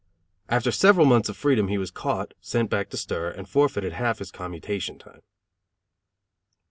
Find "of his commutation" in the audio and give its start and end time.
4.15-4.97